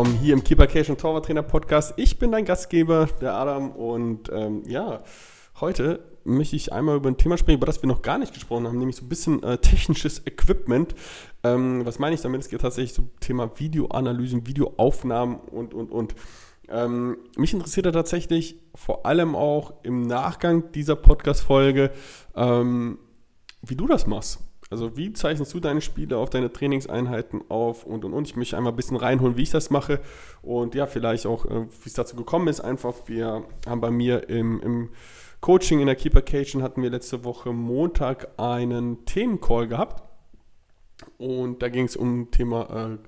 willkommen 0.00 0.18
hier 0.22 0.32
im 0.32 0.42
Keeper 0.42 0.66
Cash 0.66 0.88
und 0.88 0.98
Torwarttrainer 0.98 1.42
Podcast. 1.42 1.92
Ich 1.98 2.18
bin 2.18 2.32
dein 2.32 2.46
Gastgeber, 2.46 3.06
der 3.20 3.34
Adam, 3.34 3.70
und 3.72 4.30
ähm, 4.32 4.62
ja, 4.66 5.04
heute 5.60 6.02
möchte 6.24 6.56
ich 6.56 6.72
einmal 6.72 6.96
über 6.96 7.10
ein 7.10 7.18
Thema 7.18 7.36
sprechen, 7.36 7.58
über 7.58 7.66
das 7.66 7.82
wir 7.82 7.86
noch 7.86 8.00
gar 8.00 8.16
nicht 8.16 8.32
gesprochen 8.32 8.66
haben, 8.66 8.78
nämlich 8.78 8.96
so 8.96 9.04
ein 9.04 9.10
bisschen 9.10 9.42
äh, 9.42 9.58
technisches 9.58 10.26
Equipment. 10.26 10.94
Ähm, 11.42 11.84
was 11.84 11.98
meine 11.98 12.14
ich 12.14 12.22
damit? 12.22 12.40
Es 12.40 12.48
geht 12.48 12.62
tatsächlich 12.62 12.94
zum 12.94 13.10
Thema 13.20 13.50
Videoanalysen, 13.60 14.46
Videoaufnahmen 14.46 15.36
und, 15.36 15.74
und, 15.74 15.92
und. 15.92 16.14
Ähm, 16.70 17.18
mich 17.36 17.52
interessiert 17.52 17.84
da 17.84 17.92
tatsächlich 17.92 18.56
vor 18.74 19.04
allem 19.04 19.36
auch 19.36 19.74
im 19.82 20.06
Nachgang 20.06 20.72
dieser 20.72 20.96
Podcast-Folge, 20.96 21.90
ähm, 22.36 22.98
wie 23.60 23.76
du 23.76 23.86
das 23.86 24.06
machst. 24.06 24.38
Also 24.70 24.96
wie 24.96 25.12
zeichnest 25.12 25.52
du 25.52 25.58
deine 25.58 25.80
Spiele 25.80 26.16
auf 26.16 26.30
deine 26.30 26.52
Trainingseinheiten 26.52 27.42
auf 27.48 27.84
und 27.84 28.04
und 28.04 28.12
und. 28.12 28.28
Ich 28.28 28.36
möchte 28.36 28.56
einmal 28.56 28.72
ein 28.72 28.76
bisschen 28.76 28.96
reinholen, 28.96 29.36
wie 29.36 29.42
ich 29.42 29.50
das 29.50 29.70
mache 29.70 30.00
und 30.42 30.76
ja, 30.76 30.86
vielleicht 30.86 31.26
auch, 31.26 31.44
äh, 31.44 31.66
wie 31.82 31.88
es 31.88 31.94
dazu 31.94 32.14
gekommen 32.14 32.46
ist. 32.46 32.60
Einfach, 32.60 32.94
wir 33.06 33.44
haben 33.66 33.80
bei 33.80 33.90
mir 33.90 34.28
im, 34.28 34.60
im 34.60 34.90
Coaching 35.40 35.80
in 35.80 35.86
der 35.86 35.96
Keeper 35.96 36.22
Cation 36.22 36.62
hatten 36.62 36.82
wir 36.82 36.90
letzte 36.90 37.24
Woche 37.24 37.52
Montag 37.52 38.28
einen 38.38 39.04
Themencall 39.06 39.66
gehabt 39.66 40.04
und 41.18 41.62
da 41.62 41.68
ging 41.68 41.86
es 41.86 41.96
um 41.96 42.30
Thema 42.30 42.92
äh, 42.92 42.98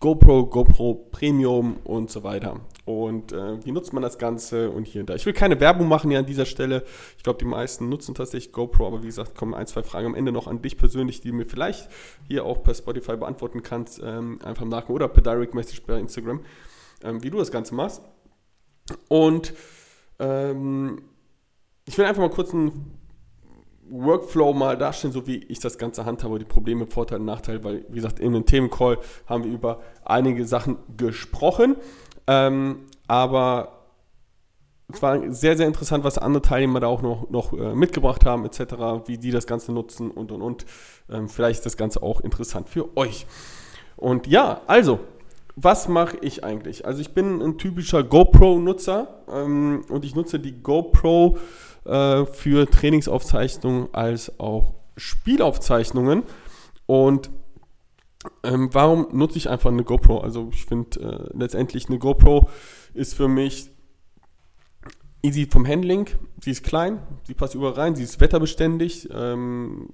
GoPro, 0.00 0.46
GoPro 0.46 1.08
Premium 1.12 1.78
und 1.84 2.10
so 2.10 2.24
weiter. 2.24 2.60
Und 2.86 3.32
äh, 3.32 3.64
wie 3.64 3.72
nutzt 3.72 3.92
man 3.92 4.02
das 4.02 4.16
Ganze 4.16 4.70
und 4.70 4.86
hier 4.86 5.00
und 5.00 5.10
da. 5.10 5.16
Ich 5.16 5.26
will 5.26 5.32
keine 5.32 5.58
Werbung 5.58 5.88
machen 5.88 6.08
hier 6.08 6.20
an 6.20 6.26
dieser 6.26 6.46
Stelle. 6.46 6.84
Ich 7.16 7.24
glaube, 7.24 7.40
die 7.40 7.44
meisten 7.44 7.88
nutzen 7.88 8.14
tatsächlich 8.14 8.52
GoPro, 8.52 8.86
aber 8.86 9.02
wie 9.02 9.08
gesagt, 9.08 9.34
kommen 9.34 9.54
ein, 9.54 9.66
zwei 9.66 9.82
Fragen 9.82 10.06
am 10.06 10.14
Ende 10.14 10.30
noch 10.30 10.46
an 10.46 10.62
dich 10.62 10.78
persönlich, 10.78 11.20
die 11.20 11.30
du 11.30 11.34
mir 11.34 11.46
vielleicht 11.46 11.88
hier 12.28 12.44
auch 12.44 12.62
per 12.62 12.74
Spotify 12.74 13.16
beantworten 13.16 13.64
kannst, 13.64 14.00
ähm, 14.04 14.38
einfach 14.44 14.62
im 14.62 14.68
Nachgang 14.68 14.94
oder 14.94 15.08
per 15.08 15.20
Direct 15.20 15.52
Message 15.52 15.82
bei 15.82 15.98
Instagram, 15.98 16.42
ähm, 17.02 17.24
wie 17.24 17.30
du 17.30 17.38
das 17.38 17.50
Ganze 17.50 17.74
machst. 17.74 18.02
Und 19.08 19.52
ähm, 20.20 21.02
ich 21.86 21.98
will 21.98 22.04
einfach 22.04 22.22
mal 22.22 22.30
kurz 22.30 22.54
einen 22.54 23.00
Workflow 23.90 24.52
mal 24.52 24.76
darstellen, 24.76 25.12
so 25.12 25.26
wie 25.26 25.38
ich 25.48 25.58
das 25.58 25.76
Ganze 25.76 26.04
handhabe, 26.04 26.38
die 26.38 26.44
Probleme, 26.44 26.86
Vorteile, 26.86 27.24
Nachteile, 27.24 27.64
weil, 27.64 27.84
wie 27.88 27.96
gesagt, 27.96 28.20
in 28.20 28.32
dem 28.32 28.46
Themencall 28.46 28.98
haben 29.26 29.42
wir 29.42 29.50
über 29.50 29.80
einige 30.04 30.44
Sachen 30.44 30.78
gesprochen. 30.96 31.74
Ähm, 32.26 32.80
aber 33.06 33.76
es 34.92 35.02
war 35.02 35.32
sehr, 35.32 35.56
sehr 35.56 35.66
interessant, 35.66 36.04
was 36.04 36.18
andere 36.18 36.42
Teilnehmer 36.42 36.80
da 36.80 36.86
auch 36.86 37.02
noch, 37.02 37.28
noch 37.30 37.52
äh, 37.52 37.74
mitgebracht 37.74 38.24
haben, 38.24 38.44
etc., 38.44 39.06
wie 39.06 39.18
die 39.18 39.30
das 39.30 39.46
Ganze 39.46 39.72
nutzen 39.72 40.10
und 40.10 40.30
und 40.30 40.42
und. 40.42 40.66
Ähm, 41.10 41.28
vielleicht 41.28 41.58
ist 41.58 41.66
das 41.66 41.76
Ganze 41.76 42.02
auch 42.02 42.20
interessant 42.20 42.68
für 42.68 42.96
euch. 42.96 43.26
Und 43.96 44.26
ja, 44.26 44.60
also, 44.66 45.00
was 45.56 45.88
mache 45.88 46.18
ich 46.20 46.44
eigentlich? 46.44 46.86
Also, 46.86 47.00
ich 47.00 47.14
bin 47.14 47.42
ein 47.42 47.58
typischer 47.58 48.04
GoPro-Nutzer 48.04 49.24
ähm, 49.32 49.84
und 49.88 50.04
ich 50.04 50.14
nutze 50.14 50.38
die 50.38 50.62
GoPro 50.62 51.38
äh, 51.84 52.24
für 52.26 52.70
Trainingsaufzeichnungen 52.70 53.88
als 53.92 54.38
auch 54.38 54.74
Spielaufzeichnungen. 54.96 56.22
Und 56.86 57.30
ähm, 58.42 58.68
warum 58.72 59.08
nutze 59.12 59.38
ich 59.38 59.48
einfach 59.48 59.70
eine 59.70 59.84
GoPro? 59.84 60.18
Also 60.18 60.48
ich 60.52 60.64
finde 60.64 61.00
äh, 61.00 61.36
letztendlich 61.36 61.88
eine 61.88 61.98
GoPro 61.98 62.48
ist 62.94 63.14
für 63.14 63.28
mich 63.28 63.70
easy 65.22 65.46
vom 65.50 65.66
Handling. 65.66 66.08
Sie 66.40 66.50
ist 66.50 66.62
klein, 66.62 67.00
sie 67.24 67.34
passt 67.34 67.54
überall 67.54 67.74
rein, 67.74 67.96
sie 67.96 68.04
ist 68.04 68.20
wetterbeständig 68.20 69.08
ähm, 69.12 69.88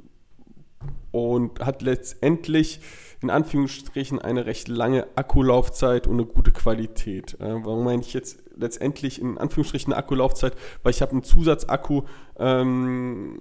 und 1.11 1.61
hat 1.61 1.83
letztendlich 1.83 2.81
in 3.23 3.31
Anführungsstrichen 3.31 4.19
eine 4.19 4.47
recht 4.47 4.69
lange 4.69 5.07
Akkulaufzeit 5.17 6.07
und 6.07 6.15
eine 6.15 6.27
gute 6.27 6.51
Qualität. 6.51 7.35
Äh, 7.41 7.65
warum 7.65 7.85
meine 7.85 8.03
ich 8.03 8.13
jetzt 8.13 8.43
letztendlich 8.57 9.21
in 9.21 9.39
Anführungsstrichen 9.39 9.93
eine 9.93 10.03
Akkulaufzeit? 10.03 10.55
Weil 10.83 10.91
ich 10.91 11.03
habe 11.03 11.13
einen 11.13 11.23
Zusatzakku, 11.23 12.03
ähm, 12.39 13.41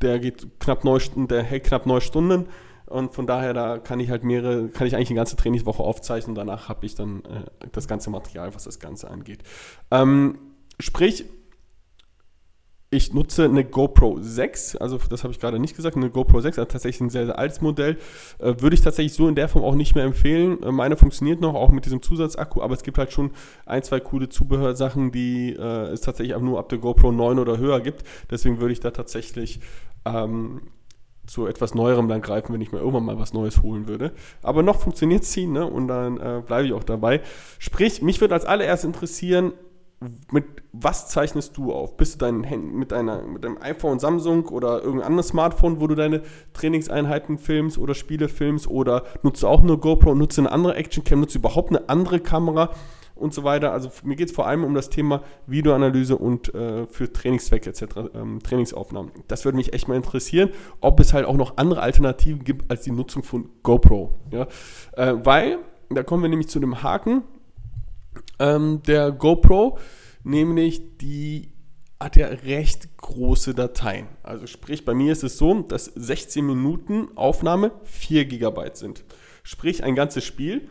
der 0.00 0.18
geht 0.18 0.48
knapp 0.58 0.84
neun, 0.84 1.28
der 1.28 1.42
hält 1.42 1.64
knapp 1.64 1.86
neun 1.86 2.00
Stunden 2.00 2.48
und 2.92 3.14
von 3.14 3.26
daher, 3.26 3.54
da 3.54 3.78
kann 3.78 4.00
ich 4.00 4.10
halt 4.10 4.22
mehrere, 4.22 4.68
kann 4.68 4.86
ich 4.86 4.94
eigentlich 4.94 5.10
eine 5.10 5.16
ganze 5.16 5.36
Trainingswoche 5.36 5.82
aufzeichnen. 5.82 6.34
Danach 6.34 6.68
habe 6.68 6.84
ich 6.84 6.94
dann 6.94 7.24
äh, 7.24 7.68
das 7.72 7.88
ganze 7.88 8.10
Material, 8.10 8.54
was 8.54 8.64
das 8.64 8.78
Ganze 8.78 9.10
angeht. 9.10 9.42
Ähm, 9.90 10.38
sprich, 10.78 11.24
ich 12.90 13.14
nutze 13.14 13.46
eine 13.46 13.64
GoPro 13.64 14.18
6, 14.20 14.76
also 14.76 14.98
das 15.08 15.24
habe 15.24 15.32
ich 15.32 15.40
gerade 15.40 15.58
nicht 15.58 15.74
gesagt, 15.74 15.96
eine 15.96 16.10
GoPro 16.10 16.42
6, 16.42 16.58
also 16.58 16.70
tatsächlich 16.70 17.00
ein 17.00 17.08
sehr, 17.08 17.24
sehr 17.24 17.38
altes 17.38 17.62
Modell. 17.62 17.96
Äh, 18.38 18.56
würde 18.58 18.74
ich 18.74 18.82
tatsächlich 18.82 19.14
so 19.14 19.26
in 19.26 19.34
der 19.34 19.48
Form 19.48 19.64
auch 19.64 19.74
nicht 19.74 19.94
mehr 19.94 20.04
empfehlen. 20.04 20.62
Äh, 20.62 20.70
meine 20.70 20.98
funktioniert 20.98 21.40
noch, 21.40 21.54
auch 21.54 21.70
mit 21.70 21.86
diesem 21.86 22.02
Zusatzakku, 22.02 22.60
aber 22.60 22.74
es 22.74 22.82
gibt 22.82 22.98
halt 22.98 23.10
schon 23.10 23.30
ein, 23.64 23.82
zwei 23.82 24.00
coole 24.00 24.28
Zubehörsachen, 24.28 25.10
die 25.10 25.54
äh, 25.54 25.92
es 25.92 26.02
tatsächlich 26.02 26.34
auch 26.34 26.42
nur 26.42 26.58
ab 26.58 26.68
der 26.68 26.78
GoPro 26.78 27.10
9 27.10 27.38
oder 27.38 27.56
höher 27.56 27.80
gibt. 27.80 28.04
Deswegen 28.30 28.60
würde 28.60 28.74
ich 28.74 28.80
da 28.80 28.90
tatsächlich 28.90 29.60
ähm, 30.04 30.60
zu 31.32 31.46
etwas 31.46 31.74
Neuerem 31.74 32.08
dann 32.08 32.20
greifen, 32.20 32.52
wenn 32.52 32.60
ich 32.60 32.72
mir 32.72 32.78
irgendwann 32.78 33.06
mal 33.06 33.18
was 33.18 33.32
Neues 33.32 33.62
holen 33.62 33.88
würde. 33.88 34.12
Aber 34.42 34.62
noch 34.62 34.80
funktioniert 34.80 35.24
sie, 35.24 35.46
ne? 35.46 35.66
Und 35.66 35.88
dann 35.88 36.18
äh, 36.18 36.42
bleibe 36.44 36.66
ich 36.66 36.74
auch 36.74 36.84
dabei. 36.84 37.22
Sprich, 37.58 38.02
mich 38.02 38.20
würde 38.20 38.34
als 38.34 38.44
allererst 38.44 38.84
interessieren, 38.84 39.54
mit 40.30 40.44
was 40.72 41.08
zeichnest 41.08 41.56
du 41.56 41.72
auf? 41.72 41.96
Bist 41.96 42.16
du 42.16 42.26
dein, 42.26 42.40
mit, 42.74 42.92
deiner, 42.92 43.22
mit 43.22 43.44
deinem 43.44 43.56
iPhone, 43.62 43.98
Samsung 43.98 44.46
oder 44.48 44.82
irgendein 44.82 45.06
anderes 45.06 45.28
Smartphone, 45.28 45.80
wo 45.80 45.86
du 45.86 45.94
deine 45.94 46.22
Trainingseinheiten 46.52 47.38
filmst 47.38 47.78
oder 47.78 47.94
Spiele 47.94 48.28
filmst 48.28 48.66
oder 48.66 49.04
nutzt 49.22 49.42
du 49.42 49.48
auch 49.48 49.62
nur 49.62 49.80
GoPro, 49.80 50.14
nutzt 50.14 50.38
eine 50.38 50.52
andere 50.52 50.74
Actioncam, 50.74 51.20
nutzt 51.20 51.34
du 51.34 51.38
überhaupt 51.38 51.70
eine 51.70 51.88
andere 51.88 52.20
Kamera? 52.20 52.70
Und 53.14 53.34
so 53.34 53.44
weiter. 53.44 53.72
Also 53.72 53.90
mir 54.04 54.16
geht 54.16 54.28
es 54.28 54.34
vor 54.34 54.46
allem 54.46 54.64
um 54.64 54.74
das 54.74 54.90
Thema 54.90 55.22
Videoanalyse 55.46 56.16
und 56.16 56.54
äh, 56.54 56.86
für 56.86 57.12
Trainingszwecke 57.12 57.70
etc., 57.70 57.84
ähm, 58.14 58.42
Trainingsaufnahmen. 58.42 59.12
Das 59.28 59.44
würde 59.44 59.56
mich 59.56 59.72
echt 59.72 59.88
mal 59.88 59.96
interessieren, 59.96 60.50
ob 60.80 61.00
es 61.00 61.12
halt 61.12 61.26
auch 61.26 61.36
noch 61.36 61.56
andere 61.56 61.80
Alternativen 61.82 62.44
gibt 62.44 62.70
als 62.70 62.82
die 62.82 62.90
Nutzung 62.90 63.22
von 63.22 63.48
GoPro. 63.62 64.14
Ja? 64.30 64.46
Äh, 64.92 65.14
weil, 65.24 65.58
da 65.90 66.02
kommen 66.02 66.22
wir 66.22 66.30
nämlich 66.30 66.48
zu 66.48 66.60
dem 66.60 66.82
Haken 66.82 67.22
ähm, 68.38 68.82
der 68.86 69.12
GoPro, 69.12 69.78
nämlich 70.24 70.98
die 70.98 71.52
hat 72.00 72.16
ja 72.16 72.26
recht 72.26 72.96
große 72.96 73.54
Dateien. 73.54 74.08
Also 74.22 74.46
sprich, 74.46 74.84
bei 74.84 74.94
mir 74.94 75.12
ist 75.12 75.22
es 75.22 75.38
so, 75.38 75.62
dass 75.62 75.84
16 75.84 76.44
Minuten 76.44 77.08
Aufnahme 77.14 77.70
4 77.84 78.24
GB 78.24 78.70
sind. 78.74 79.04
Sprich, 79.44 79.84
ein 79.84 79.94
ganzes 79.94 80.24
Spiel 80.24 80.68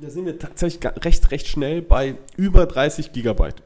da 0.00 0.10
sind 0.10 0.26
wir 0.26 0.38
tatsächlich 0.38 0.84
recht, 1.04 1.30
recht 1.30 1.46
schnell 1.46 1.82
bei 1.82 2.16
über 2.36 2.66
30 2.66 3.12
Gigabyte. 3.12 3.62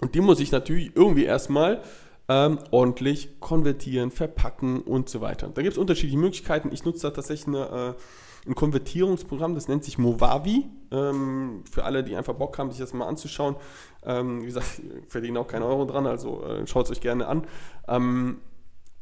Und 0.00 0.14
die 0.14 0.20
muss 0.20 0.40
ich 0.40 0.52
natürlich 0.52 0.94
irgendwie 0.94 1.24
erstmal 1.24 1.80
ähm, 2.28 2.58
ordentlich 2.70 3.40
konvertieren, 3.40 4.10
verpacken 4.10 4.80
und 4.80 5.08
so 5.08 5.20
weiter. 5.20 5.48
Da 5.48 5.62
gibt 5.62 5.72
es 5.72 5.78
unterschiedliche 5.78 6.18
Möglichkeiten. 6.18 6.70
Ich 6.72 6.84
nutze 6.84 7.02
da 7.02 7.10
tatsächlich 7.10 7.48
eine, 7.48 7.94
äh, 7.96 8.48
ein 8.48 8.54
Konvertierungsprogramm, 8.54 9.54
das 9.54 9.68
nennt 9.68 9.84
sich 9.84 9.98
Movavi. 9.98 10.66
Ähm, 10.90 11.64
für 11.70 11.84
alle, 11.84 12.02
die 12.02 12.16
einfach 12.16 12.34
Bock 12.34 12.58
haben, 12.58 12.70
sich 12.70 12.80
das 12.80 12.92
mal 12.92 13.06
anzuschauen. 13.06 13.56
Ähm, 14.04 14.42
wie 14.42 14.46
gesagt, 14.46 14.80
ich 15.02 15.10
verdiene 15.10 15.38
auch 15.38 15.46
keinen 15.46 15.62
Euro 15.62 15.84
dran, 15.84 16.06
also 16.06 16.42
äh, 16.44 16.66
schaut 16.66 16.86
es 16.86 16.92
euch 16.92 17.00
gerne 17.00 17.26
an. 17.26 17.46
Ähm, 17.88 18.38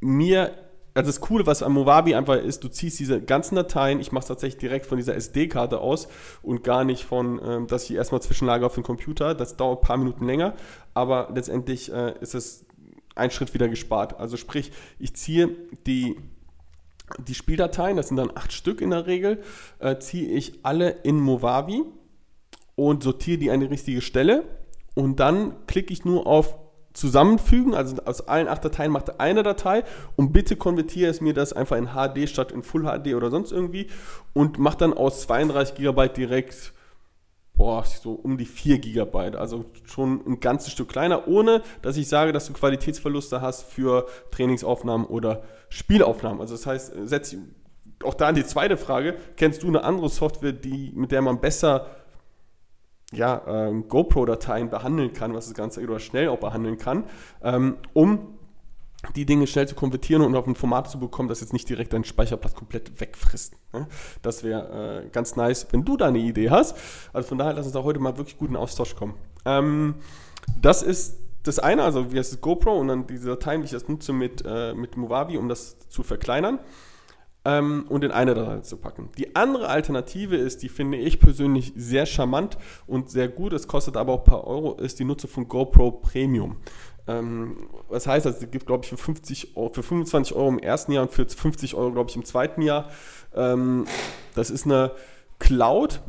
mir 0.01 0.53
also 0.95 1.09
das 1.09 1.21
Coole, 1.21 1.47
was 1.47 1.63
am 1.63 1.73
Movavi 1.73 2.15
einfach 2.15 2.37
ist, 2.37 2.63
du 2.65 2.69
ziehst 2.69 2.99
diese 3.01 3.23
ganzen 3.23 3.55
Dateien, 3.55 4.01
ich 4.01 4.13
mache 4.13 4.23
es 4.23 4.29
tatsächlich 4.29 4.61
direkt 4.61 4.87
von 4.87 4.99
dieser 4.99 5.15
SD-Karte 5.15 5.81
aus 5.81 6.09
und 6.43 6.65
gar 6.65 6.85
nicht 6.85 7.05
von, 7.05 7.41
ähm, 7.45 7.67
dass 7.67 7.85
ich 7.85 7.97
erstmal 7.97 8.21
zwischenlage 8.21 8.67
auf 8.67 8.75
den 8.75 8.83
Computer. 8.83 9.35
Das 9.35 9.57
dauert 9.57 9.81
ein 9.81 9.87
paar 9.87 9.97
Minuten 9.97 10.27
länger, 10.27 10.55
aber 10.93 11.31
letztendlich 11.35 11.91
äh, 11.93 12.15
ist 12.21 12.35
es 12.35 12.67
ein 13.15 13.31
Schritt 13.31 13.55
wieder 13.55 13.69
gespart. 13.69 14.19
Also 14.19 14.37
sprich, 14.37 14.73
ich 14.99 15.15
ziehe 15.15 15.49
die, 15.87 16.17
die 17.27 17.35
Spieldateien, 17.35 17.97
das 17.97 18.09
sind 18.09 18.17
dann 18.19 18.31
acht 18.35 18.53
Stück 18.53 18.81
in 18.81 18.91
der 18.91 19.07
Regel, 19.07 19.43
äh, 19.79 19.99
ziehe 19.99 20.29
ich 20.29 20.61
alle 20.63 20.91
in 20.91 21.19
Movavi 21.19 21.85
und 22.75 23.03
sortiere 23.03 23.39
die 23.39 23.51
an 23.51 23.61
die 23.61 23.67
richtige 23.67 24.03
Stelle 24.03 24.45
und 24.95 25.21
dann 25.21 25.67
klicke 25.67 25.93
ich 25.93 26.05
nur 26.05 26.27
auf 26.27 26.59
zusammenfügen, 26.93 27.75
also 27.75 27.97
aus 28.05 28.29
allen 28.29 28.49
acht 28.49 28.65
Dateien 28.65 28.93
macht 28.93 29.21
eine 29.21 29.43
Datei. 29.43 29.85
Und 30.17 30.33
bitte 30.33 30.57
konvertiere 30.57 31.11
es 31.11 31.21
mir 31.21 31.35
das 31.35 31.53
einfach 31.53 31.77
in 31.77 31.89
HD 31.89 32.29
statt 32.29 32.53
in 32.53 32.63
Full 32.63 32.85
HD 32.85 33.15
oder 33.15 33.31
sonst 33.31 33.53
irgendwie. 33.53 33.89
Und 34.33 34.59
macht 34.59 34.81
dann 34.81 34.93
aus 34.93 35.23
32 35.23 35.77
GB 35.77 36.09
direkt 36.09 36.73
boah, 37.55 37.85
so 37.85 38.13
um 38.13 38.39
die 38.39 38.45
4 38.47 38.79
GB, 38.79 39.37
also 39.37 39.67
schon 39.85 40.21
ein 40.27 40.41
ganzes 40.41 40.73
Stück 40.73 40.89
kleiner, 40.89 41.29
ohne 41.29 41.63
dass 41.83 41.97
ich 41.97 42.09
sage, 42.09 42.33
dass 42.33 42.47
du 42.47 42.53
Qualitätsverluste 42.55 43.41
hast 43.41 43.65
für 43.65 44.07
Trainingsaufnahmen 44.31 45.07
oder 45.07 45.43
Spielaufnahmen. 45.69 46.41
Also 46.41 46.55
das 46.55 46.67
heißt, 46.67 46.93
setz 47.05 47.37
auch 48.03 48.15
da 48.15 48.29
an 48.29 48.35
die 48.35 48.45
zweite 48.45 48.77
Frage, 48.77 49.15
kennst 49.37 49.63
du 49.63 49.69
eine 49.69 49.85
andere 49.85 50.09
Software, 50.09 50.53
die, 50.53 50.93
mit 50.95 51.13
der 51.13 51.23
man 51.23 51.41
besser 51.41 51.87
ja, 53.13 53.43
ähm, 53.47 53.89
GoPro-Dateien 53.89 54.71
behandeln 54.71 55.13
kann, 55.13 55.35
was 55.35 55.47
das 55.47 55.55
Ganze 55.55 55.83
oder 55.83 56.01
schnell 56.01 56.29
auch 56.29 56.39
behandeln 56.39 56.79
kann, 56.79 57.05
ähm, 57.43 57.77
um 57.93 58.39
die 59.17 59.27
Dinge 59.27 59.47
schnell 59.47 59.67
zu 59.67 59.75
konvertieren 59.75 60.23
und 60.23 60.35
auf 60.37 60.47
ein 60.47 60.55
Format 60.55 60.89
zu 60.89 60.99
bekommen, 60.99 61.29
das 61.29 61.41
jetzt 61.41 61.53
nicht 61.53 61.69
direkt 61.69 61.93
deinen 61.93 62.05
Speicherplatz 62.05 62.55
komplett 62.55 63.01
wegfrisst. 63.01 63.55
Ne? 63.73 63.87
Das 64.23 64.45
wäre 64.45 65.05
äh, 65.05 65.09
ganz 65.11 65.35
nice, 65.35 65.67
wenn 65.73 65.85
du 65.85 65.97
da 65.97 66.07
eine 66.07 66.19
Idee 66.19 66.51
hast. 66.51 66.77
Also 67.13 67.29
von 67.29 67.39
daher 67.39 67.53
lass 67.53 67.67
uns 67.67 67.75
da 67.75 67.83
heute 67.83 67.99
mal 67.99 68.17
wirklich 68.17 68.39
guten 68.39 68.57
Austausch 68.57 68.95
kommen. 68.95 69.15
Ähm, 69.45 69.97
das 70.61 70.83
ist 70.83 71.19
das 71.43 71.59
eine, 71.59 71.83
also 71.83 72.13
wie 72.13 72.19
heißt 72.19 72.33
es 72.33 72.41
GoPro 72.41 72.79
und 72.79 72.89
dann 72.89 73.07
diese 73.09 73.31
Dateien, 73.31 73.63
die 73.63 73.65
ich 73.65 73.73
das 73.73 73.89
nutze 73.89 74.13
mit, 74.13 74.45
äh, 74.47 74.75
mit 74.75 74.97
Movavi, 74.97 75.37
um 75.37 75.49
das 75.49 75.77
zu 75.89 76.05
verkleinern 76.05 76.61
ähm, 77.45 77.87
und 77.89 78.05
in 78.05 78.11
eine 78.11 78.35
Datei 78.35 78.61
zu 78.61 78.77
packen. 78.77 79.11
Die 79.19 79.35
andere 79.35 79.69
Alternative 79.69 80.37
ist, 80.37 80.63
die 80.63 80.69
finde 80.69 80.99
ich 80.99 81.21
persönlich 81.21 81.73
sehr 81.77 82.07
charmant 82.07 82.57
und 82.87 83.11
sehr 83.11 83.29
gut, 83.29 83.53
es 83.53 83.67
kostet 83.67 83.97
aber 83.97 84.13
auch 84.13 84.21
ein 84.21 84.25
paar 84.25 84.47
Euro, 84.47 84.75
ist 84.75 84.99
die 84.99 85.05
Nutzung 85.05 85.31
von 85.31 85.49
GoPro 85.49 85.91
Premium. 85.93 86.57
Ähm, 87.09 87.69
was 87.89 88.07
heißt 88.07 88.27
das? 88.27 88.41
Es 88.41 88.51
gibt, 88.51 88.67
glaube 88.67 88.85
ich, 88.85 88.91
für, 88.91 88.97
50 88.97 89.57
Euro, 89.57 89.73
für 89.73 89.83
25 89.83 90.37
Euro 90.37 90.49
im 90.49 90.59
ersten 90.59 90.93
Jahr 90.93 91.03
und 91.03 91.13
für 91.13 91.27
50 91.29 91.75
Euro, 91.75 91.93
glaube 91.93 92.11
ich, 92.11 92.17
im 92.17 92.25
zweiten 92.25 92.63
Jahr. 92.63 92.91
Ähm, 93.35 93.87
das 94.35 94.51
ist 94.51 94.67
eine 94.67 94.93
Cloud, 95.39 96.01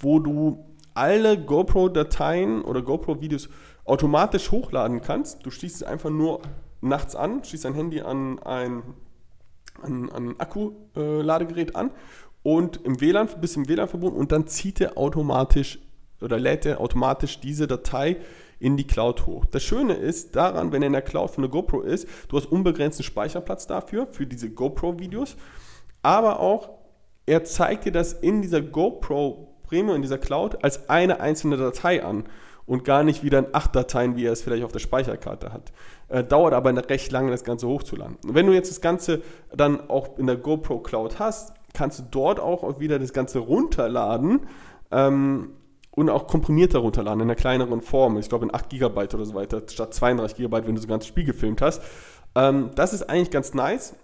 wo 0.00 0.18
du 0.18 0.64
alle 0.94 1.38
GoPro-Dateien 1.38 2.62
oder 2.62 2.82
GoPro-Videos 2.82 3.48
automatisch 3.84 4.50
hochladen 4.50 5.00
kannst. 5.00 5.46
Du 5.46 5.50
schließt 5.50 5.76
es 5.76 5.82
einfach 5.84 6.10
nur 6.10 6.40
nachts 6.80 7.14
an, 7.14 7.44
schließt 7.44 7.64
dein 7.64 7.74
Handy 7.74 8.00
an 8.00 8.40
ein, 8.40 8.82
an, 9.82 10.10
an 10.10 10.34
Akku-Ladegerät 10.38 11.76
an 11.76 11.90
und 12.42 12.84
im 12.84 13.00
WLAN, 13.00 13.28
bist 13.40 13.56
im 13.56 13.68
WLAN 13.68 13.88
verbunden 13.88 14.18
und 14.18 14.32
dann 14.32 14.46
zieht 14.46 14.80
er 14.80 14.96
automatisch 14.96 15.78
oder 16.20 16.38
lädt 16.38 16.66
er 16.66 16.80
automatisch 16.80 17.40
diese 17.40 17.66
Datei 17.66 18.16
in 18.58 18.76
die 18.76 18.86
Cloud 18.86 19.26
hoch. 19.26 19.44
Das 19.44 19.62
Schöne 19.62 19.94
ist 19.94 20.34
daran, 20.34 20.72
wenn 20.72 20.82
er 20.82 20.88
in 20.88 20.92
der 20.92 21.02
Cloud 21.02 21.30
von 21.30 21.42
der 21.42 21.50
GoPro 21.50 21.80
ist, 21.80 22.08
du 22.28 22.36
hast 22.36 22.46
unbegrenzten 22.46 23.04
Speicherplatz 23.04 23.66
dafür, 23.66 24.08
für 24.10 24.26
diese 24.26 24.50
GoPro-Videos, 24.50 25.36
aber 26.02 26.40
auch, 26.40 26.70
er 27.26 27.44
zeigt 27.44 27.84
dir 27.84 27.92
das 27.92 28.14
in 28.14 28.42
dieser 28.42 28.62
GoPro 28.62 29.54
Premium, 29.62 29.96
in 29.96 30.02
dieser 30.02 30.18
Cloud, 30.18 30.64
als 30.64 30.88
eine 30.88 31.20
einzelne 31.20 31.56
Datei 31.56 32.02
an 32.02 32.24
und 32.68 32.84
gar 32.84 33.02
nicht 33.02 33.24
wieder 33.24 33.40
in 33.40 33.46
acht 33.52 33.74
Dateien, 33.74 34.14
wie 34.16 34.26
er 34.26 34.32
es 34.32 34.42
vielleicht 34.42 34.62
auf 34.62 34.72
der 34.72 34.78
Speicherkarte 34.78 35.52
hat. 35.52 35.72
Äh, 36.08 36.22
dauert 36.22 36.52
aber 36.52 36.72
recht 36.88 37.10
lange, 37.10 37.30
das 37.30 37.42
Ganze 37.42 37.66
hochzuladen. 37.66 38.18
wenn 38.22 38.46
du 38.46 38.52
jetzt 38.52 38.70
das 38.70 38.80
Ganze 38.80 39.22
dann 39.52 39.88
auch 39.90 40.18
in 40.18 40.26
der 40.26 40.36
GoPro 40.36 40.78
Cloud 40.80 41.18
hast, 41.18 41.54
kannst 41.72 41.98
du 41.98 42.02
dort 42.10 42.38
auch 42.38 42.78
wieder 42.78 42.98
das 42.98 43.12
Ganze 43.12 43.40
runterladen. 43.40 44.46
Ähm, 44.90 45.50
und 45.90 46.10
auch 46.10 46.28
komprimierter 46.28 46.78
runterladen 46.78 47.22
in 47.22 47.26
einer 47.26 47.34
kleineren 47.34 47.80
Form. 47.80 48.18
Ich 48.18 48.28
glaube 48.28 48.44
in 48.44 48.54
8 48.54 48.70
GB 48.70 49.00
oder 49.14 49.24
so 49.24 49.34
weiter, 49.34 49.62
statt 49.66 49.92
32 49.92 50.36
GB, 50.36 50.56
wenn 50.58 50.76
du 50.76 50.80
das 50.80 50.86
ganze 50.86 51.08
Spiel 51.08 51.24
gefilmt 51.24 51.60
hast. 51.60 51.82
Ähm, 52.36 52.70
das 52.76 52.92
ist 52.92 53.10
eigentlich 53.10 53.32
ganz 53.32 53.52
nice. 53.52 53.96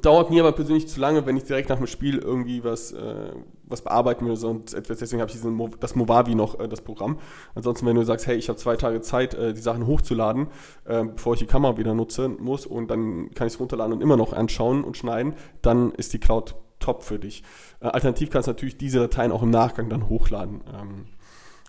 Dauert 0.00 0.30
mir 0.30 0.44
aber 0.44 0.52
persönlich 0.52 0.86
zu 0.86 1.00
lange, 1.00 1.26
wenn 1.26 1.36
ich 1.36 1.42
direkt 1.42 1.70
nach 1.70 1.78
dem 1.78 1.88
Spiel 1.88 2.18
irgendwie 2.18 2.62
was, 2.62 2.92
äh, 2.92 3.32
was 3.64 3.82
bearbeiten 3.82 4.24
will. 4.24 4.36
Deswegen 4.36 5.20
habe 5.20 5.28
ich 5.28 5.36
diesen 5.36 5.54
Mo 5.54 5.70
das 5.80 5.96
Movavi 5.96 6.36
noch, 6.36 6.60
äh, 6.60 6.68
das 6.68 6.82
Programm. 6.82 7.18
Ansonsten, 7.56 7.84
wenn 7.86 7.96
du 7.96 8.04
sagst, 8.04 8.28
hey, 8.28 8.36
ich 8.36 8.48
habe 8.48 8.58
zwei 8.58 8.76
Tage 8.76 9.00
Zeit, 9.00 9.34
äh, 9.34 9.52
die 9.52 9.60
Sachen 9.60 9.88
hochzuladen, 9.88 10.46
äh, 10.84 11.02
bevor 11.04 11.34
ich 11.34 11.40
die 11.40 11.46
Kamera 11.46 11.76
wieder 11.78 11.94
nutzen 11.94 12.36
muss 12.40 12.64
und 12.64 12.88
dann 12.88 13.30
kann 13.34 13.48
ich 13.48 13.54
es 13.54 13.60
runterladen 13.60 13.92
und 13.92 14.02
immer 14.02 14.16
noch 14.16 14.32
anschauen 14.32 14.84
und 14.84 14.96
schneiden, 14.96 15.34
dann 15.62 15.90
ist 15.90 16.12
die 16.12 16.20
Cloud 16.20 16.54
top 16.78 17.02
für 17.02 17.18
dich. 17.18 17.42
Äh, 17.80 17.86
alternativ 17.86 18.30
kannst 18.30 18.46
du 18.46 18.52
natürlich 18.52 18.78
diese 18.78 19.00
Dateien 19.00 19.32
auch 19.32 19.42
im 19.42 19.50
Nachgang 19.50 19.88
dann 19.88 20.08
hochladen 20.08 20.60
ähm, 20.72 21.06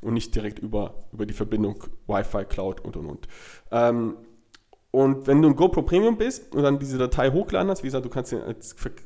und 0.03 0.13
nicht 0.13 0.35
direkt 0.35 0.59
über, 0.59 0.94
über 1.11 1.25
die 1.25 1.33
Verbindung 1.33 1.83
Wi-Fi, 2.05 2.45
Cloud 2.45 2.81
und 2.81 2.95
und 2.95 3.07
und. 3.07 3.27
Ähm, 3.71 4.17
und 4.97 5.27
wenn 5.27 5.44
du 5.44 5.49
ein 5.49 5.55
GoPro 5.55 5.83
Premium 5.83 6.17
bist 6.17 6.55
und 6.55 6.63
dann 6.63 6.79
diese 6.79 6.97
Datei 6.97 7.29
hochladen 7.29 7.69
hast, 7.69 7.83
wie 7.83 7.88
gesagt, 7.88 8.03
du 8.03 8.09
kannst 8.09 8.31
sie 8.31 8.39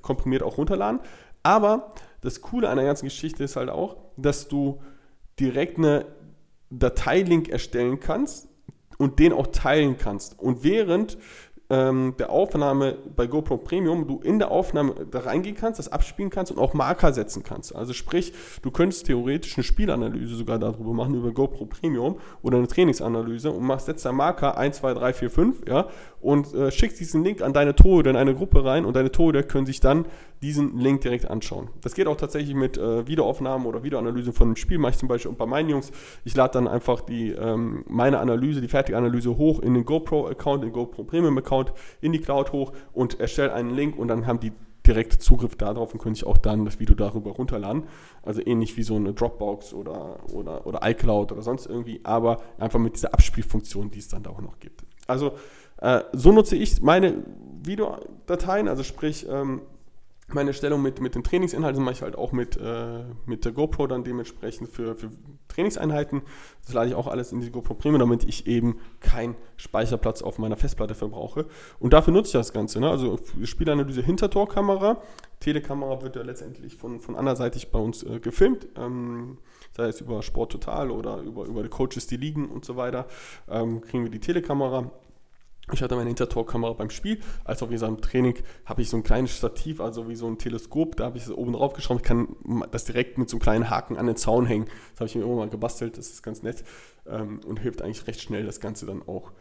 komprimiert 0.01 0.41
auch 0.41 0.57
runterladen. 0.57 1.01
Aber 1.43 1.91
das 2.21 2.39
Coole 2.39 2.69
an 2.69 2.77
der 2.77 2.85
ganzen 2.85 3.07
Geschichte 3.07 3.43
ist 3.43 3.57
halt 3.57 3.69
auch, 3.69 3.97
dass 4.15 4.47
du 4.47 4.81
direkt 5.37 5.77
eine 5.77 6.05
Dateilink 6.69 7.49
erstellen 7.49 7.99
kannst 7.99 8.47
und 8.99 9.19
den 9.19 9.33
auch 9.33 9.47
teilen 9.47 9.97
kannst. 9.97 10.39
Und 10.39 10.63
während 10.63 11.17
ähm, 11.71 12.15
der 12.19 12.29
Aufnahme 12.29 12.97
bei 13.15 13.27
GoPro 13.27 13.55
Premium 13.55 14.05
du 14.05 14.19
in 14.21 14.39
der 14.39 14.51
Aufnahme 14.51 14.93
da 15.09 15.19
reingehen 15.19 15.55
kannst, 15.55 15.79
das 15.79 15.87
abspielen 15.87 16.29
kannst 16.29 16.51
und 16.51 16.59
auch 16.59 16.73
Marker 16.73 17.13
setzen 17.13 17.43
kannst. 17.43 17.73
Also 17.73 17.93
sprich, 17.93 18.33
du 18.61 18.71
könntest 18.71 19.05
theoretisch 19.05 19.57
eine 19.57 19.63
Spielanalyse 19.63 20.35
sogar 20.35 20.59
darüber 20.59 20.91
machen, 20.91 21.15
über 21.15 21.31
GoPro 21.31 21.65
Premium 21.65 22.19
oder 22.41 22.57
eine 22.57 22.67
Trainingsanalyse 22.67 23.51
und 23.51 23.63
machst, 23.63 23.85
setzt 23.85 24.05
da 24.05 24.11
Marker 24.11 24.57
1, 24.57 24.77
2, 24.77 24.93
3, 24.93 25.13
4, 25.13 25.29
5, 25.29 25.67
ja, 25.67 25.87
und 26.19 26.53
äh, 26.53 26.71
schickst 26.71 26.99
diesen 26.99 27.23
Link 27.23 27.41
an 27.41 27.53
deine 27.53 27.73
Tore 27.73 28.09
in 28.09 28.17
eine 28.17 28.35
Gruppe 28.35 28.65
rein 28.65 28.83
und 28.83 28.97
deine 28.97 29.11
Tore 29.11 29.43
können 29.43 29.65
sich 29.65 29.79
dann 29.79 30.05
diesen 30.41 30.77
Link 30.77 31.01
direkt 31.01 31.29
anschauen. 31.29 31.69
Das 31.81 31.93
geht 31.93 32.07
auch 32.07 32.17
tatsächlich 32.17 32.55
mit 32.55 32.77
äh, 32.77 33.07
Videoaufnahmen 33.07 33.67
oder 33.67 33.83
Videoanalysen 33.83 34.33
von 34.33 34.47
einem 34.47 34.55
Spiel, 34.55 34.79
mache 34.79 34.91
ich 34.91 34.97
zum 34.97 35.07
Beispiel 35.07 35.31
bei 35.33 35.45
meinen 35.45 35.69
Jungs. 35.69 35.91
Ich 36.25 36.35
lade 36.35 36.53
dann 36.53 36.67
einfach 36.67 37.01
die, 37.01 37.31
ähm, 37.31 37.83
meine 37.87 38.19
Analyse, 38.19 38.61
die 38.61 38.67
fertige 38.67 38.97
Analyse 38.97 39.37
hoch 39.37 39.59
in 39.59 39.73
den 39.73 39.85
GoPro-Account, 39.85 40.63
den 40.63 40.71
GoPro 40.71 41.03
Premium-Account, 41.03 41.73
in 42.01 42.11
die 42.11 42.19
Cloud 42.19 42.51
hoch 42.51 42.73
und 42.93 43.19
erstelle 43.19 43.53
einen 43.53 43.71
Link 43.71 43.97
und 43.97 44.07
dann 44.07 44.25
haben 44.25 44.39
die 44.39 44.51
direkt 44.85 45.21
Zugriff 45.21 45.55
darauf 45.55 45.93
und 45.93 45.99
können 45.99 46.15
sich 46.15 46.25
auch 46.25 46.37
dann 46.37 46.65
das 46.65 46.79
Video 46.79 46.95
darüber 46.95 47.31
runterladen. 47.31 47.83
Also 48.23 48.41
ähnlich 48.43 48.77
wie 48.77 48.83
so 48.83 48.95
eine 48.95 49.13
Dropbox 49.13 49.73
oder, 49.73 50.19
oder, 50.33 50.65
oder 50.65 50.79
iCloud 50.83 51.31
oder 51.31 51.43
sonst 51.43 51.67
irgendwie, 51.67 52.01
aber 52.03 52.41
einfach 52.57 52.79
mit 52.79 52.95
dieser 52.95 53.13
Abspielfunktion, 53.13 53.91
die 53.91 53.99
es 53.99 54.07
dann 54.07 54.23
da 54.23 54.31
auch 54.31 54.41
noch 54.41 54.59
gibt. 54.59 54.83
Also 55.05 55.33
äh, 55.77 56.01
so 56.13 56.31
nutze 56.31 56.55
ich 56.55 56.81
meine 56.81 57.23
Videodateien, 57.63 58.67
also 58.67 58.81
sprich 58.83 59.27
ähm, 59.29 59.61
meine 60.33 60.53
Stellung 60.53 60.81
mit, 60.81 61.01
mit 61.01 61.15
den 61.15 61.23
Trainingsinhalten 61.23 61.83
mache 61.83 61.93
ich 61.93 62.01
halt 62.01 62.15
auch 62.15 62.31
mit, 62.31 62.57
äh, 62.57 63.03
mit 63.25 63.45
der 63.45 63.51
GoPro 63.51 63.87
dann 63.87 64.03
dementsprechend 64.03 64.69
für, 64.69 64.95
für 64.95 65.09
Trainingseinheiten. 65.47 66.21
Das 66.65 66.73
lade 66.73 66.89
ich 66.89 66.95
auch 66.95 67.07
alles 67.07 67.31
in 67.31 67.41
die 67.41 67.51
GoPro 67.51 67.73
Premium, 67.73 67.99
damit 67.99 68.23
ich 68.23 68.47
eben 68.47 68.79
keinen 68.99 69.35
Speicherplatz 69.57 70.21
auf 70.21 70.37
meiner 70.39 70.57
Festplatte 70.57 70.95
verbrauche. 70.95 71.45
Und 71.79 71.93
dafür 71.93 72.13
nutze 72.13 72.29
ich 72.29 72.33
das 72.33 72.53
Ganze. 72.53 72.79
Ne? 72.79 72.89
Also 72.89 73.19
Spielanalyse 73.43 74.01
Hintertorkamera. 74.01 75.01
Telekamera 75.39 76.01
wird 76.01 76.15
ja 76.15 76.21
letztendlich 76.21 76.75
von, 76.75 76.99
von 76.99 77.15
anderseitig 77.15 77.71
bei 77.71 77.79
uns 77.79 78.03
äh, 78.03 78.19
gefilmt. 78.19 78.67
Ähm, 78.75 79.39
sei 79.75 79.87
es 79.87 80.01
über 80.01 80.21
Sport 80.21 80.51
Total 80.51 80.91
oder 80.91 81.17
über, 81.17 81.45
über 81.45 81.63
die 81.63 81.69
Coaches, 81.69 82.07
die 82.07 82.17
liegen 82.17 82.49
und 82.49 82.65
so 82.65 82.75
weiter, 82.75 83.07
ähm, 83.49 83.81
kriegen 83.81 84.03
wir 84.03 84.11
die 84.11 84.19
Telekamera 84.19 84.91
ich 85.73 85.81
hatte 85.81 85.95
meine 85.95 86.09
Hintertorkamera 86.09 86.73
beim 86.73 86.89
Spiel, 86.89 87.19
als 87.43 87.61
auch 87.63 87.69
wie 87.69 87.73
gesagt 87.73 87.91
im 87.91 88.01
Training 88.01 88.35
habe 88.65 88.81
ich 88.81 88.89
so 88.89 88.97
ein 88.97 89.03
kleines 89.03 89.35
Stativ, 89.35 89.81
also 89.81 90.09
wie 90.09 90.15
so 90.15 90.27
ein 90.27 90.37
Teleskop, 90.37 90.95
da 90.95 91.05
habe 91.05 91.17
ich 91.17 91.23
es 91.23 91.31
oben 91.31 91.53
drauf 91.53 91.73
geschraubt, 91.73 92.03
kann 92.03 92.35
das 92.71 92.85
direkt 92.85 93.17
mit 93.17 93.29
so 93.29 93.35
einem 93.35 93.41
kleinen 93.41 93.69
Haken 93.69 93.97
an 93.97 94.07
den 94.07 94.15
Zaun 94.15 94.45
hängen. 94.45 94.65
Das 94.91 95.01
habe 95.01 95.07
ich 95.07 95.15
mir 95.15 95.21
irgendwann 95.21 95.47
mal 95.47 95.49
gebastelt, 95.49 95.97
das 95.97 96.09
ist 96.09 96.23
ganz 96.23 96.43
nett 96.43 96.63
ähm, 97.07 97.41
und 97.45 97.59
hilft 97.59 97.81
eigentlich 97.81 98.07
recht 98.07 98.21
schnell, 98.21 98.45
das 98.45 98.59
Ganze 98.59 98.85
dann 98.85 99.01
auch 99.07 99.31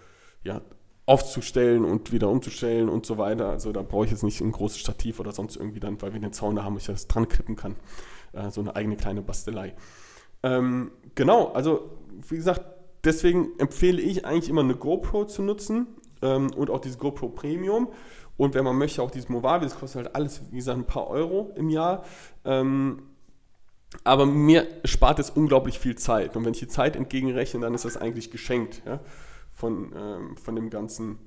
ja, 0.43 0.63
aufzustellen 1.07 1.85
und 1.85 2.13
wieder 2.13 2.29
umzustellen 2.29 2.89
und 2.89 3.05
so 3.05 3.19
weiter. 3.19 3.49
Also 3.49 3.73
da 3.73 3.83
brauche 3.83 4.05
ich 4.05 4.11
jetzt 4.11 4.23
nicht 4.23 4.41
ein 4.41 4.53
großes 4.53 4.79
Stativ 4.79 5.19
oder 5.21 5.33
sonst 5.33 5.57
irgendwie 5.57 5.81
dann, 5.81 6.01
weil 6.03 6.13
wir 6.13 6.21
den 6.21 6.33
Zaun 6.33 6.57
da 6.57 6.65
haben, 6.65 6.77
ich 6.77 6.87
das 6.87 7.09
dran 7.09 7.29
klippen 7.29 7.57
kann. 7.57 7.77
Äh, 8.33 8.51
so 8.51 8.61
eine 8.61 8.77
eigene 8.77 8.97
kleine 8.97 9.23
Bastelei. 9.23 9.75
Ähm, 10.43 10.93
genau, 11.15 11.49
also 11.53 11.99
wie 12.29 12.37
gesagt, 12.37 12.63
deswegen 13.05 13.59
empfehle 13.59 14.01
ich 14.01 14.25
eigentlich 14.25 14.49
immer 14.49 14.63
eine 14.63 14.77
GoPro 14.77 15.25
zu 15.25 15.43
nutzen 15.43 15.89
ähm, 16.23 16.51
und 16.55 16.71
auch 16.71 16.81
dieses 16.81 16.99
GoPro 16.99 17.29
Premium. 17.29 17.89
Und 18.37 18.55
wenn 18.55 18.65
man 18.65 18.79
möchte, 18.79 19.03
auch 19.03 19.11
dieses 19.11 19.29
Movavi, 19.29 19.65
das 19.65 19.79
kostet 19.79 20.05
halt 20.05 20.15
alles, 20.15 20.41
wie 20.51 20.57
gesagt, 20.57 20.79
ein 20.79 20.87
paar 20.87 21.09
Euro 21.09 21.53
im 21.57 21.69
Jahr. 21.69 22.05
Ähm, 22.45 23.03
aber 24.05 24.25
mir 24.25 24.67
spart 24.85 25.19
es 25.19 25.31
unglaublich 25.31 25.79
viel 25.79 25.97
Zeit. 25.97 26.37
Und 26.37 26.45
wenn 26.45 26.53
ich 26.53 26.61
die 26.61 26.69
Zeit 26.69 26.97
entgegenrechne, 26.97 27.61
dann 27.61 27.75
ist 27.75 27.85
das 27.85 27.97
eigentlich 27.97 28.31
geschenkt 28.31 28.83
ja, 28.87 29.01
von, 29.53 29.93
ähm, 29.95 30.37
von 30.37 30.55
dem 30.55 30.71
ganzen 30.71 31.19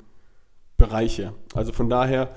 Bereich 0.78 1.18
her. 1.18 1.34
Also 1.54 1.72
von 1.72 1.90
daher 1.90 2.34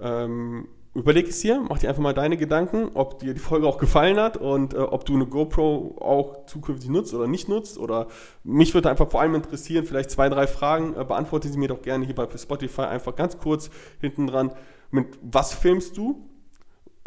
ähm, 0.00 0.68
überleg 0.94 1.28
es 1.28 1.40
dir, 1.40 1.60
mach 1.68 1.78
dir 1.78 1.88
einfach 1.88 2.02
mal 2.02 2.14
deine 2.14 2.36
Gedanken, 2.36 2.90
ob 2.94 3.18
dir 3.18 3.34
die 3.34 3.40
Folge 3.40 3.66
auch 3.66 3.78
gefallen 3.78 4.18
hat 4.18 4.36
und 4.36 4.74
äh, 4.74 4.78
ob 4.78 5.04
du 5.04 5.14
eine 5.14 5.26
GoPro 5.26 5.96
auch 6.00 6.46
zukünftig 6.46 6.88
nutzt 6.88 7.12
oder 7.14 7.26
nicht 7.26 7.48
nutzt. 7.48 7.78
Oder 7.78 8.06
mich 8.44 8.74
würde 8.74 8.90
einfach 8.90 9.10
vor 9.10 9.20
allem 9.20 9.34
interessieren, 9.34 9.84
vielleicht 9.84 10.10
zwei, 10.10 10.28
drei 10.28 10.46
Fragen. 10.46 10.94
Äh, 10.96 11.04
beantworte 11.04 11.48
sie 11.48 11.58
mir 11.58 11.68
doch 11.68 11.82
gerne 11.82 12.04
hier 12.06 12.14
bei 12.14 12.28
Spotify 12.36 12.82
einfach 12.82 13.16
ganz 13.16 13.38
kurz 13.38 13.70
hinten 14.00 14.28
dran. 14.28 14.52
Mit 14.90 15.18
was 15.22 15.52
filmst 15.52 15.96
du? 15.96 16.30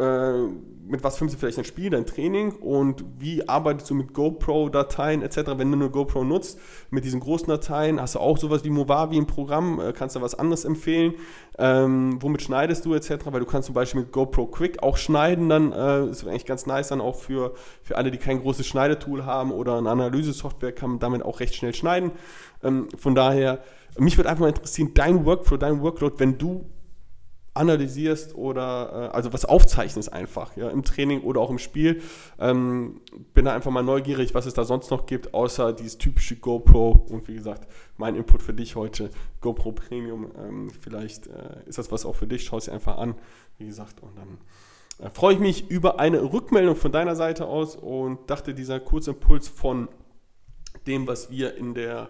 Äh, 0.00 0.48
mit 0.90 1.04
was 1.04 1.18
filmst 1.18 1.34
du 1.34 1.38
vielleicht 1.38 1.58
ein 1.58 1.64
Spiel, 1.64 1.90
dein 1.90 2.06
Training 2.06 2.52
und 2.52 3.04
wie 3.18 3.46
arbeitest 3.46 3.90
du 3.90 3.94
mit 3.94 4.14
GoPro-Dateien 4.14 5.22
etc., 5.22 5.38
wenn 5.56 5.70
du 5.70 5.76
eine 5.76 5.90
GoPro 5.90 6.24
nutzt, 6.24 6.58
mit 6.90 7.04
diesen 7.04 7.20
großen 7.20 7.46
Dateien, 7.48 8.00
hast 8.00 8.14
du 8.14 8.20
auch 8.20 8.38
sowas 8.38 8.64
wie 8.64 8.70
Movavi 8.70 9.18
im 9.18 9.26
Programm, 9.26 9.80
äh, 9.80 9.92
kannst 9.92 10.16
du 10.16 10.22
was 10.22 10.34
anderes 10.34 10.64
empfehlen, 10.64 11.14
ähm, 11.58 12.18
womit 12.22 12.42
schneidest 12.42 12.86
du 12.86 12.94
etc., 12.94 13.26
weil 13.26 13.40
du 13.40 13.46
kannst 13.46 13.66
zum 13.66 13.74
Beispiel 13.74 14.02
mit 14.02 14.12
GoPro 14.12 14.46
Quick 14.46 14.82
auch 14.82 14.96
schneiden, 14.96 15.48
dann 15.48 15.72
äh, 15.72 16.06
ist 16.06 16.26
eigentlich 16.26 16.46
ganz 16.46 16.64
nice 16.64 16.88
dann 16.88 17.00
auch 17.00 17.16
für, 17.16 17.54
für 17.82 17.96
alle, 17.96 18.10
die 18.10 18.18
kein 18.18 18.40
großes 18.40 18.66
Schneidetool 18.66 19.26
haben 19.26 19.52
oder 19.52 19.76
eine 19.78 19.90
Analyse-Software, 19.90 20.72
kann 20.72 20.90
man 20.90 20.98
damit 21.00 21.22
auch 21.22 21.40
recht 21.40 21.54
schnell 21.54 21.74
schneiden, 21.74 22.12
ähm, 22.62 22.88
von 22.96 23.14
daher 23.14 23.60
mich 23.98 24.16
würde 24.16 24.30
einfach 24.30 24.42
mal 24.42 24.48
interessieren, 24.48 24.92
dein 24.94 25.24
Workflow, 25.24 25.56
dein 25.56 25.82
Workload, 25.82 26.14
wenn 26.18 26.38
du 26.38 26.64
analysierst 27.58 28.34
oder 28.34 29.10
äh, 29.12 29.16
also 29.16 29.32
was 29.32 29.44
aufzeichnest 29.44 30.12
einfach, 30.12 30.56
ja, 30.56 30.70
im 30.70 30.84
Training 30.84 31.22
oder 31.22 31.40
auch 31.40 31.50
im 31.50 31.58
Spiel. 31.58 32.02
Ähm, 32.38 33.00
bin 33.34 33.44
da 33.44 33.54
einfach 33.54 33.70
mal 33.70 33.82
neugierig, 33.82 34.34
was 34.34 34.46
es 34.46 34.54
da 34.54 34.64
sonst 34.64 34.90
noch 34.90 35.06
gibt, 35.06 35.34
außer 35.34 35.72
dieses 35.72 35.98
typische 35.98 36.36
GoPro 36.36 37.06
und 37.08 37.28
wie 37.28 37.34
gesagt, 37.34 37.68
mein 37.96 38.14
Input 38.14 38.42
für 38.42 38.54
dich 38.54 38.76
heute, 38.76 39.10
GoPro 39.40 39.72
Premium. 39.72 40.30
Ähm, 40.38 40.70
vielleicht 40.80 41.26
äh, 41.26 41.66
ist 41.66 41.78
das 41.78 41.92
was 41.92 42.06
auch 42.06 42.14
für 42.14 42.26
dich, 42.26 42.44
schau 42.44 42.58
es 42.58 42.66
dir 42.66 42.72
einfach 42.72 42.96
an, 42.96 43.14
wie 43.58 43.66
gesagt, 43.66 44.02
und 44.02 44.16
dann 44.16 44.38
äh, 45.06 45.10
freue 45.10 45.34
ich 45.34 45.40
mich 45.40 45.70
über 45.70 45.98
eine 45.98 46.32
Rückmeldung 46.32 46.76
von 46.76 46.92
deiner 46.92 47.16
Seite 47.16 47.46
aus 47.46 47.76
und 47.76 48.30
dachte, 48.30 48.54
dieser 48.54 48.80
Kurzimpuls 48.80 49.48
von 49.48 49.88
dem, 50.86 51.06
was 51.06 51.30
wir 51.30 51.56
in 51.56 51.74
der 51.74 52.08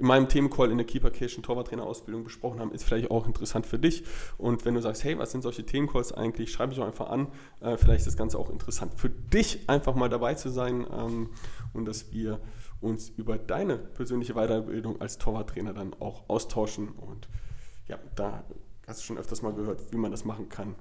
in 0.00 0.06
meinem 0.06 0.28
Themencall 0.28 0.70
in 0.70 0.78
der 0.78 0.86
Keeper 0.86 1.10
Cation 1.10 1.42
Torwarttrainer-Ausbildung 1.42 2.24
besprochen 2.24 2.58
haben, 2.58 2.72
ist 2.72 2.84
vielleicht 2.84 3.10
auch 3.10 3.26
interessant 3.26 3.66
für 3.66 3.78
dich. 3.78 4.02
Und 4.38 4.64
wenn 4.64 4.74
du 4.74 4.80
sagst, 4.80 5.04
hey, 5.04 5.18
was 5.18 5.30
sind 5.30 5.42
solche 5.42 5.64
Themencalls 5.64 6.12
eigentlich, 6.12 6.50
schreibe 6.50 6.72
ich 6.72 6.78
doch 6.78 6.86
einfach 6.86 7.10
an. 7.10 7.28
Äh, 7.60 7.76
vielleicht 7.76 8.00
ist 8.00 8.06
das 8.06 8.16
Ganze 8.16 8.38
auch 8.38 8.48
interessant 8.50 8.94
für 8.94 9.10
dich, 9.10 9.68
einfach 9.68 9.94
mal 9.94 10.08
dabei 10.08 10.34
zu 10.34 10.48
sein 10.48 10.86
ähm, 10.90 11.28
und 11.74 11.84
dass 11.84 12.12
wir 12.12 12.40
uns 12.80 13.10
über 13.10 13.36
deine 13.36 13.76
persönliche 13.76 14.34
Weiterbildung 14.34 15.00
als 15.02 15.18
Torwarttrainer 15.18 15.74
dann 15.74 15.94
auch 16.00 16.28
austauschen. 16.28 16.88
Und 16.88 17.28
ja, 17.86 17.98
da 18.16 18.44
hast 18.86 19.00
du 19.00 19.04
schon 19.04 19.18
öfters 19.18 19.42
mal 19.42 19.52
gehört, 19.52 19.92
wie 19.92 19.98
man 19.98 20.10
das 20.10 20.24
machen 20.24 20.48
kann. 20.48 20.74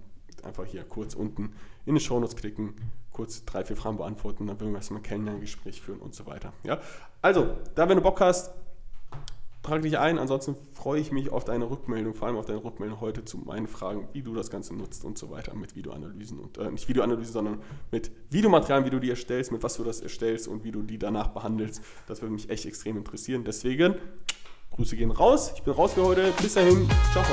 Einfach 0.43 0.65
hier 0.65 0.85
kurz 0.85 1.13
unten 1.13 1.51
in 1.85 1.95
die 1.95 2.01
Shownotes 2.01 2.37
klicken, 2.37 2.75
kurz 3.11 3.43
drei, 3.43 3.65
vier 3.65 3.75
Fragen 3.75 3.97
beantworten, 3.97 4.47
dann 4.47 4.61
würden 4.61 4.71
wir 4.71 4.77
erstmal 4.77 5.01
ein 5.01 5.03
Kennenlerngespräch 5.03 5.81
führen 5.81 5.99
und 5.99 6.15
so 6.15 6.25
weiter. 6.25 6.53
Ja? 6.63 6.79
Also, 7.21 7.49
da 7.75 7.89
wenn 7.89 7.97
du 7.97 8.03
Bock 8.03 8.21
hast, 8.21 8.53
trage 9.61 9.81
dich 9.81 9.97
ein. 9.97 10.17
Ansonsten 10.17 10.55
freue 10.73 10.99
ich 10.99 11.11
mich 11.11 11.31
auf 11.31 11.45
deine 11.45 11.69
Rückmeldung, 11.69 12.13
vor 12.13 12.27
allem 12.27 12.37
auf 12.37 12.45
deine 12.45 12.63
Rückmeldung 12.63 13.01
heute 13.01 13.25
zu 13.25 13.37
meinen 13.37 13.67
Fragen, 13.67 14.07
wie 14.13 14.21
du 14.21 14.33
das 14.33 14.49
Ganze 14.49 14.75
nutzt 14.75 15.03
und 15.05 15.17
so 15.17 15.29
weiter 15.31 15.53
mit 15.55 15.75
Videoanalysen 15.75 16.39
und 16.39 16.57
äh, 16.57 16.71
nicht 16.71 16.87
Videoanalysen, 16.87 17.33
sondern 17.33 17.61
mit 17.91 18.11
Videomaterialien, 18.29 18.85
wie 18.85 18.91
du 18.91 18.99
die 18.99 19.09
erstellst, 19.09 19.51
mit 19.51 19.63
was 19.63 19.75
du 19.75 19.83
das 19.83 20.01
erstellst 20.01 20.47
und 20.47 20.63
wie 20.63 20.71
du 20.71 20.81
die 20.81 20.97
danach 20.97 21.29
behandelst. 21.29 21.81
Das 22.07 22.21
würde 22.21 22.33
mich 22.33 22.49
echt 22.49 22.65
extrem 22.65 22.97
interessieren. 22.97 23.43
Deswegen, 23.43 23.95
Grüße 24.71 24.95
gehen 24.95 25.11
raus. 25.11 25.51
Ich 25.55 25.63
bin 25.63 25.73
raus 25.73 25.93
für 25.93 26.03
heute. 26.03 26.31
Bis 26.41 26.53
dahin. 26.53 26.87
Ciao. 27.11 27.25